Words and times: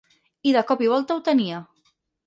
I 0.51 0.53
de 0.55 0.63
cop 0.71 0.81
i 0.87 0.91
volta 0.95 1.19
ho 1.19 1.25
tenia. 1.31 1.65